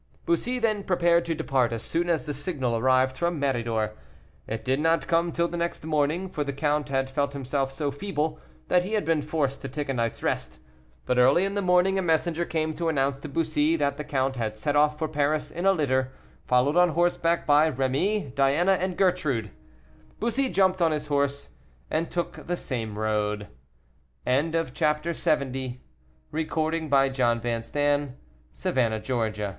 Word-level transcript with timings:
Bussy 0.25 0.57
then 0.57 0.83
prepared 0.83 1.25
to 1.25 1.35
depart 1.35 1.71
as 1.71 1.83
soon 1.83 2.09
as 2.09 2.25
the 2.25 2.33
signal 2.33 2.75
arrived 2.75 3.15
from 3.17 3.39
Méridor. 3.39 3.91
It 4.47 4.65
did 4.65 4.79
not 4.79 5.05
come 5.05 5.31
till 5.31 5.47
the 5.47 5.57
next 5.57 5.85
morning, 5.85 6.27
for 6.27 6.43
the 6.43 6.53
count 6.53 6.89
had 6.89 7.07
felt 7.07 7.33
himself 7.33 7.71
so 7.71 7.91
feeble 7.91 8.39
that 8.67 8.83
he 8.83 8.93
had 8.93 9.05
been 9.05 9.21
forced 9.21 9.61
to 9.61 9.69
take 9.69 9.89
a 9.89 9.93
night's 9.93 10.23
rest. 10.23 10.59
But 11.05 11.19
early 11.19 11.45
in 11.45 11.53
the 11.53 11.61
morning 11.61 11.99
a 11.99 12.01
messenger 12.01 12.45
came 12.45 12.73
to 12.77 12.89
announce 12.89 13.19
to 13.19 13.29
Bussy 13.29 13.75
that 13.75 13.97
the 13.97 14.03
count 14.03 14.37
had 14.37 14.57
set 14.57 14.75
off 14.75 14.97
for 14.97 15.07
Paris 15.07 15.51
in 15.51 15.67
a 15.67 15.71
litter, 15.71 16.11
followed 16.47 16.77
on 16.77 16.89
horseback 16.89 17.45
by 17.45 17.69
Rémy, 17.69 18.33
Diana, 18.33 18.71
and 18.81 18.97
Gertrude. 18.97 19.51
Bussy 20.19 20.49
jumped 20.49 20.81
on 20.81 20.91
his 20.91 21.05
horse, 21.13 21.49
and 21.91 22.09
took 22.09 22.47
the 22.47 22.57
same 22.57 22.97
road. 22.97 23.49
CHAPTER 24.25 25.11
LXXI. 25.11 25.29
WHAT 25.29 25.53
TEMPER 25.53 25.79
THE 26.33 26.39
KING 26.45 26.89
WAS 26.89 27.19
IN 27.19 27.39
WHEN 27.39 27.63
ST. 27.63 27.75
LUC 27.75 28.15
REAPPEARED 28.55 28.93
AT 28.95 29.05
THE 29.05 29.13
LOUVRE. 29.13 29.49